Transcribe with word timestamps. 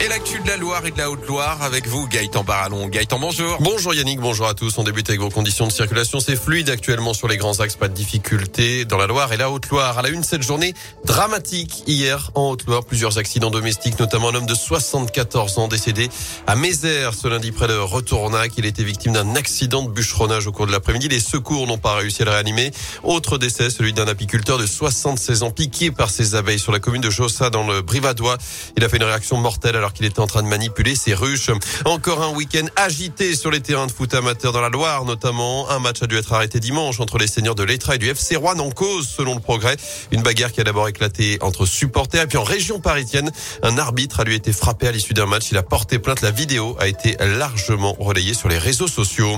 Et 0.00 0.08
l'actu 0.08 0.40
de 0.40 0.48
la 0.48 0.56
Loire 0.56 0.84
et 0.84 0.90
de 0.90 0.98
la 0.98 1.08
Haute-Loire 1.08 1.62
avec 1.62 1.86
vous, 1.86 2.08
Gaëtan 2.08 2.42
Barallon. 2.42 2.88
Gaëtan, 2.88 3.20
bonjour. 3.20 3.58
Bonjour 3.60 3.94
Yannick, 3.94 4.18
bonjour 4.18 4.48
à 4.48 4.54
tous. 4.54 4.76
On 4.76 4.82
débute 4.82 5.08
avec 5.08 5.20
vos 5.20 5.30
conditions 5.30 5.68
de 5.68 5.72
circulation. 5.72 6.18
C'est 6.18 6.34
fluide 6.34 6.68
actuellement 6.68 7.14
sur 7.14 7.28
les 7.28 7.36
grands 7.36 7.60
axes, 7.60 7.76
pas 7.76 7.86
de 7.86 7.94
difficultés 7.94 8.84
dans 8.84 8.98
la 8.98 9.06
Loire 9.06 9.32
et 9.32 9.36
la 9.36 9.50
Haute-Loire. 9.50 9.96
À 9.96 10.02
la 10.02 10.08
une, 10.08 10.24
cette 10.24 10.42
journée 10.42 10.74
dramatique 11.04 11.84
hier 11.86 12.32
en 12.34 12.50
Haute-Loire. 12.50 12.84
Plusieurs 12.84 13.18
accidents 13.18 13.50
domestiques, 13.50 13.98
notamment 14.00 14.30
un 14.30 14.34
homme 14.34 14.46
de 14.46 14.54
74 14.54 15.58
ans 15.58 15.68
décédé 15.68 16.08
à 16.48 16.56
Mézère 16.56 17.14
ce 17.14 17.28
lundi 17.28 17.52
près 17.52 17.68
de 17.68 17.76
Retournac. 17.76 18.50
Il 18.58 18.66
était 18.66 18.84
victime 18.84 19.12
d'un 19.12 19.36
accident 19.36 19.82
de 19.82 19.90
bûcheronnage 19.90 20.48
au 20.48 20.52
cours 20.52 20.66
de 20.66 20.72
l'après-midi. 20.72 21.08
Les 21.08 21.20
secours 21.20 21.68
n'ont 21.68 21.78
pas 21.78 21.94
réussi 21.94 22.22
à 22.22 22.24
le 22.24 22.32
réanimer. 22.32 22.72
Autre 23.04 23.38
décès, 23.38 23.70
celui 23.70 23.92
d'un 23.92 24.08
apiculteur 24.08 24.58
de 24.58 24.66
76 24.66 25.44
ans 25.44 25.52
piqué 25.52 25.92
par 25.92 26.10
ses 26.10 26.34
abeilles 26.34 26.58
sur 26.58 26.72
la 26.72 26.80
commune 26.80 27.00
de 27.00 27.10
Jossa 27.10 27.48
dans 27.48 27.64
le 27.64 27.80
Brivadois. 27.80 28.38
Il 28.76 28.84
a 28.84 28.88
fait 28.88 28.96
une 28.96 29.04
réaction 29.04 29.36
mortelle 29.36 29.83
alors 29.84 29.92
qu'il 29.92 30.06
était 30.06 30.20
en 30.20 30.26
train 30.26 30.42
de 30.42 30.48
manipuler 30.48 30.94
ses 30.94 31.12
ruches. 31.12 31.50
Encore 31.84 32.22
un 32.22 32.30
week-end 32.30 32.64
agité 32.74 33.36
sur 33.36 33.50
les 33.50 33.60
terrains 33.60 33.86
de 33.86 33.92
foot 33.92 34.14
amateurs 34.14 34.50
dans 34.50 34.62
la 34.62 34.70
Loire, 34.70 35.04
notamment. 35.04 35.68
Un 35.68 35.78
match 35.78 36.02
a 36.02 36.06
dû 36.06 36.16
être 36.16 36.32
arrêté 36.32 36.58
dimanche 36.58 37.00
entre 37.00 37.18
les 37.18 37.26
seigneurs 37.26 37.54
de 37.54 37.64
l'Etra 37.64 37.96
et 37.96 37.98
du 37.98 38.08
FC 38.08 38.36
Rouen 38.36 38.58
en 38.60 38.70
cause, 38.70 39.06
selon 39.06 39.34
le 39.34 39.40
progrès. 39.42 39.76
Une 40.10 40.22
bagarre 40.22 40.52
qui 40.52 40.62
a 40.62 40.64
d'abord 40.64 40.88
éclaté 40.88 41.36
entre 41.42 41.66
supporters 41.66 42.22
et 42.22 42.26
puis 42.26 42.38
en 42.38 42.44
région 42.44 42.80
parisienne, 42.80 43.30
un 43.62 43.76
arbitre 43.76 44.20
a 44.20 44.24
lui 44.24 44.34
été 44.34 44.54
frappé 44.54 44.88
à 44.88 44.92
l'issue 44.92 45.12
d'un 45.12 45.26
match. 45.26 45.48
Il 45.50 45.58
a 45.58 45.62
porté 45.62 45.98
plainte. 45.98 46.22
La 46.22 46.30
vidéo 46.30 46.78
a 46.80 46.88
été 46.88 47.18
largement 47.20 47.94
relayée 47.98 48.32
sur 48.32 48.48
les 48.48 48.56
réseaux 48.56 48.88
sociaux. 48.88 49.36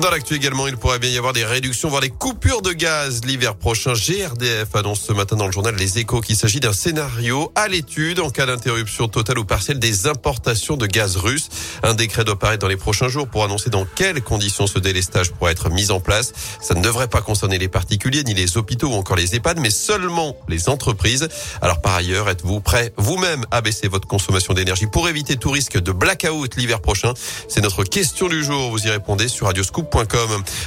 Dans 0.00 0.10
l'actu 0.10 0.34
également, 0.34 0.66
il 0.68 0.76
pourrait 0.76 0.98
bien 0.98 1.08
y 1.08 1.16
avoir 1.16 1.32
des 1.32 1.44
réductions, 1.44 1.88
voire 1.88 2.02
des 2.02 2.10
coupures 2.10 2.60
de 2.60 2.72
gaz 2.72 3.22
l'hiver 3.24 3.56
prochain. 3.56 3.94
GRDF 3.94 4.76
annonce 4.76 5.00
ce 5.00 5.12
matin 5.14 5.36
dans 5.36 5.46
le 5.46 5.52
journal 5.52 5.74
Les 5.74 5.98
Échos 5.98 6.20
qu'il 6.20 6.36
s'agit 6.36 6.60
d'un 6.60 6.74
scénario 6.74 7.50
à 7.54 7.66
l'étude 7.66 8.20
en 8.20 8.28
cas 8.28 8.44
d'interruption 8.44 9.08
totale 9.08 9.38
ou 9.38 9.46
partielle 9.46 9.78
des 9.78 10.06
importations 10.06 10.76
de 10.76 10.86
gaz 10.86 11.16
russe. 11.16 11.48
Un 11.82 11.94
décret 11.94 12.24
doit 12.24 12.38
paraître 12.38 12.60
dans 12.60 12.68
les 12.68 12.76
prochains 12.76 13.08
jours 13.08 13.26
pour 13.26 13.42
annoncer 13.42 13.70
dans 13.70 13.86
quelles 13.86 14.20
conditions 14.20 14.66
ce 14.66 14.78
délestage 14.78 15.32
pourrait 15.32 15.52
être 15.52 15.70
mis 15.70 15.90
en 15.90 15.98
place. 15.98 16.34
Ça 16.60 16.74
ne 16.74 16.82
devrait 16.82 17.08
pas 17.08 17.22
concerner 17.22 17.56
les 17.56 17.68
particuliers, 17.68 18.22
ni 18.22 18.34
les 18.34 18.58
hôpitaux 18.58 18.88
ou 18.88 18.94
encore 18.94 19.16
les 19.16 19.34
EHPAD, 19.34 19.60
mais 19.60 19.70
seulement 19.70 20.36
les 20.46 20.68
entreprises. 20.68 21.26
Alors 21.62 21.80
par 21.80 21.94
ailleurs, 21.94 22.28
êtes-vous 22.28 22.60
prêt 22.60 22.92
vous-même 22.98 23.46
à 23.50 23.62
baisser 23.62 23.88
votre 23.88 24.06
consommation 24.06 24.52
d'énergie 24.52 24.86
pour 24.86 25.08
éviter 25.08 25.36
tout 25.36 25.50
risque 25.50 25.80
de 25.80 25.92
blackout 25.92 26.54
l'hiver 26.56 26.82
prochain? 26.82 27.14
C'est 27.48 27.62
notre 27.62 27.84
question 27.84 28.28
du 28.28 28.44
jour. 28.44 28.70
Vous 28.70 28.86
y 28.86 28.90
répondez 28.90 29.28
sur 29.28 29.48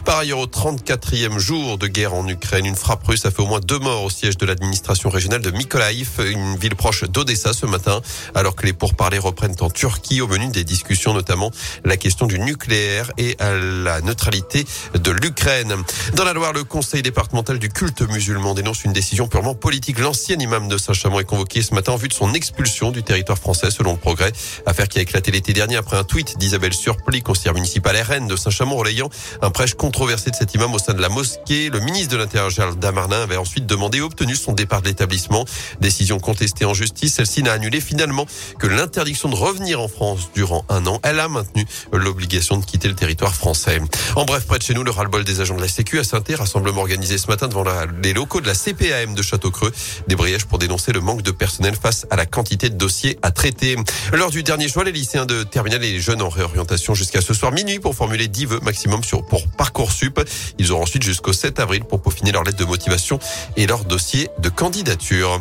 Par 0.05 0.17
ailleurs, 0.17 0.39
au 0.39 0.47
34e 0.47 1.37
jour 1.37 1.77
de 1.77 1.87
guerre 1.87 2.13
en 2.13 2.27
Ukraine, 2.27 2.65
une 2.65 2.75
frappe 2.75 3.05
russe 3.05 3.25
a 3.25 3.31
fait 3.31 3.41
au 3.41 3.45
moins 3.45 3.59
deux 3.59 3.77
morts 3.79 4.03
au 4.03 4.09
siège 4.09 4.37
de 4.37 4.45
l'administration 4.45 5.09
régionale 5.09 5.41
de 5.41 5.51
Mykolaiv, 5.51 6.19
une 6.19 6.57
ville 6.57 6.75
proche 6.75 7.03
d'Odessa 7.03 7.53
ce 7.53 7.65
matin, 7.65 8.01
alors 8.33 8.55
que 8.55 8.65
les 8.65 8.73
pourparlers 8.73 9.19
reprennent 9.19 9.55
en 9.59 9.69
Turquie 9.69 10.21
au 10.21 10.27
menu 10.27 10.47
des 10.47 10.63
discussions, 10.63 11.13
notamment 11.13 11.51
la 11.85 11.97
question 11.97 12.25
du 12.25 12.39
nucléaire 12.39 13.11
et 13.17 13.37
la 13.39 14.01
neutralité 14.01 14.65
de 14.95 15.11
l'Ukraine. 15.11 15.75
Dans 16.15 16.23
la 16.23 16.33
Loire, 16.33 16.53
le 16.53 16.63
conseil 16.63 17.01
départemental 17.01 17.59
du 17.59 17.69
culte 17.69 18.01
musulman 18.01 18.53
dénonce 18.53 18.83
une 18.83 18.93
décision 18.93 19.27
purement 19.27 19.53
politique. 19.53 19.99
L'ancien 19.99 20.37
imam 20.39 20.67
de 20.67 20.77
Saint-Chamond 20.77 21.19
est 21.19 21.25
convoqué 21.25 21.61
ce 21.61 21.73
matin 21.75 21.91
en 21.91 21.97
vue 21.97 22.07
de 22.07 22.13
son 22.13 22.33
expulsion 22.33 22.91
du 22.91 23.03
territoire 23.03 23.37
français, 23.37 23.69
selon 23.69 23.91
le 23.91 23.99
progrès. 23.99 24.31
Affaire 24.65 24.87
qui 24.87 24.99
a 24.99 25.01
éclaté 25.01 25.31
l'été 25.31 25.53
dernier 25.53 25.75
après 25.75 25.97
un 25.97 26.03
tweet 26.03 26.37
d'Isabelle 26.37 26.73
Surpli, 26.73 27.21
conseillère 27.21 27.53
municipale 27.53 27.97
RN 28.01 28.27
de 28.27 28.35
Saint-Chamond, 28.35 28.77
relayant 28.77 29.08
un 29.41 29.49
prêche 29.49 29.73
controversé 29.73 30.29
de 30.31 30.35
cet 30.35 30.53
imam 30.53 30.73
au 30.73 30.79
sein 30.79 30.93
de 30.93 31.01
la 31.01 31.09
mosquée. 31.09 31.69
Le 31.69 31.79
ministre 31.79 32.13
de 32.13 32.17
l'Intérieur, 32.17 32.49
Gérald 32.49 32.79
Damarnin, 32.79 33.21
avait 33.21 33.37
ensuite 33.37 33.65
demandé 33.65 33.99
et 33.99 34.01
obtenu 34.01 34.35
son 34.35 34.53
départ 34.53 34.81
de 34.81 34.87
l'établissement. 34.87 35.45
Décision 35.81 36.19
contestée 36.19 36.65
en 36.65 36.73
justice. 36.73 37.15
Celle-ci 37.15 37.43
n'a 37.43 37.53
annulé 37.53 37.81
finalement 37.81 38.25
que 38.59 38.67
l'interdiction 38.67 39.29
de 39.29 39.35
revenir 39.35 39.81
en 39.81 39.87
France 39.87 40.29
durant 40.33 40.63
un 40.69 40.85
an. 40.85 40.99
Elle 41.03 41.19
a 41.19 41.27
maintenu 41.27 41.65
l'obligation 41.91 42.57
de 42.57 42.65
quitter 42.65 42.87
le 42.87 42.95
territoire 42.95 43.33
français. 43.33 43.81
En 44.15 44.25
bref, 44.25 44.45
près 44.45 44.59
de 44.59 44.63
chez 44.63 44.73
nous, 44.73 44.83
le 44.83 44.91
ras-le-bol 44.91 45.23
des 45.23 45.41
agents 45.41 45.55
de 45.55 45.61
la 45.61 45.67
Sécu 45.67 45.99
à 45.99 46.03
saint 46.03 46.19
rassemblement 46.35 46.81
organisé 46.81 47.17
ce 47.17 47.27
matin 47.27 47.47
devant 47.47 47.63
les 48.03 48.13
locaux 48.13 48.41
de 48.41 48.47
la 48.47 48.53
CPAM 48.53 49.15
de 49.15 49.21
Château-Creux. 49.21 49.71
Brièges 50.19 50.45
pour 50.45 50.59
dénoncer 50.59 50.91
le 50.91 50.99
manque 50.99 51.21
de 51.21 51.31
personnel 51.31 51.75
face 51.81 52.05
à 52.09 52.17
la 52.17 52.25
quantité 52.25 52.69
de 52.69 52.75
dossiers 52.75 53.17
à 53.21 53.31
traiter. 53.31 53.77
Lors 54.11 54.31
du 54.31 54.43
dernier 54.43 54.67
choix, 54.67 54.83
les 54.83 54.91
lycéens 54.91 55.25
de 55.25 55.43
terminale 55.43 55.81
et 55.85 55.93
les 55.93 56.01
jeunes 56.01 56.21
en 56.21 56.27
réorientation 56.27 56.93
jusqu'à 56.93 57.21
ce 57.21 57.33
soir 57.33 57.53
minuit 57.53 57.79
pour 57.79 57.95
formuler 57.95 58.27
10 58.27 58.45
vœux 58.45 58.59
maximum 58.61 58.88
sur, 59.03 59.25
pour 59.25 59.47
Parcoursup. 59.47 60.19
Ils 60.57 60.71
auront 60.71 60.83
ensuite 60.83 61.03
jusqu'au 61.03 61.33
7 61.33 61.59
avril 61.59 61.83
pour 61.83 62.01
peaufiner 62.01 62.31
leur 62.31 62.43
lettre 62.43 62.57
de 62.57 62.65
motivation 62.65 63.19
et 63.57 63.67
leur 63.67 63.85
dossier 63.85 64.29
de 64.39 64.49
candidature. 64.49 65.39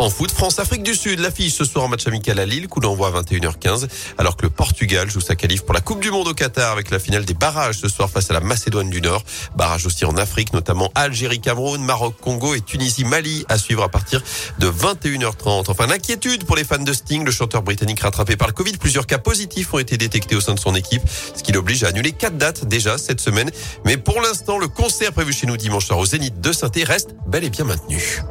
En 0.00 0.08
foot, 0.08 0.30
France-Afrique 0.30 0.82
du 0.82 0.94
Sud, 0.94 1.18
l'affiche 1.18 1.52
ce 1.52 1.66
soir 1.66 1.84
en 1.84 1.88
match 1.88 2.06
amical 2.06 2.38
à 2.38 2.46
Lille, 2.46 2.68
coup 2.68 2.80
d'envoi 2.80 3.08
à 3.08 3.20
21h15, 3.20 3.86
alors 4.16 4.34
que 4.34 4.44
le 4.44 4.48
Portugal 4.48 5.10
joue 5.10 5.20
sa 5.20 5.36
qualif 5.36 5.60
pour 5.60 5.74
la 5.74 5.82
Coupe 5.82 6.00
du 6.00 6.10
Monde 6.10 6.26
au 6.26 6.32
Qatar 6.32 6.72
avec 6.72 6.90
la 6.90 6.98
finale 6.98 7.26
des 7.26 7.34
barrages 7.34 7.74
ce 7.74 7.86
soir 7.86 8.08
face 8.08 8.30
à 8.30 8.32
la 8.32 8.40
Macédoine 8.40 8.88
du 8.88 9.02
Nord. 9.02 9.22
Barrage 9.56 9.84
aussi 9.84 10.06
en 10.06 10.16
Afrique, 10.16 10.54
notamment 10.54 10.90
Algérie, 10.94 11.38
Cameroun, 11.38 11.84
Maroc, 11.84 12.14
Congo 12.18 12.54
et 12.54 12.62
Tunisie, 12.62 13.04
Mali 13.04 13.44
à 13.50 13.58
suivre 13.58 13.82
à 13.82 13.90
partir 13.90 14.22
de 14.58 14.70
21h30. 14.70 15.66
Enfin, 15.68 15.86
l'inquiétude 15.86 16.44
pour 16.44 16.56
les 16.56 16.64
fans 16.64 16.78
de 16.78 16.94
Sting, 16.94 17.22
le 17.22 17.30
chanteur 17.30 17.62
britannique 17.62 18.00
rattrapé 18.00 18.36
par 18.36 18.48
le 18.48 18.54
Covid. 18.54 18.78
Plusieurs 18.78 19.06
cas 19.06 19.18
positifs 19.18 19.74
ont 19.74 19.80
été 19.80 19.98
détectés 19.98 20.34
au 20.34 20.40
sein 20.40 20.54
de 20.54 20.60
son 20.60 20.74
équipe, 20.74 21.02
ce 21.36 21.42
qui 21.42 21.52
l'oblige 21.52 21.84
à 21.84 21.88
annuler 21.88 22.12
quatre 22.12 22.38
dates 22.38 22.64
déjà 22.64 22.96
cette 22.96 23.20
semaine. 23.20 23.50
Mais 23.84 23.98
pour 23.98 24.22
l'instant, 24.22 24.56
le 24.56 24.68
concert 24.68 25.12
prévu 25.12 25.34
chez 25.34 25.46
nous 25.46 25.58
dimanche 25.58 25.84
soir 25.84 25.98
au 25.98 26.06
Zénith 26.06 26.40
de 26.40 26.52
saint 26.52 26.70
reste 26.86 27.10
bel 27.26 27.44
et 27.44 27.50
bien 27.50 27.66
maintenu. 27.66 28.22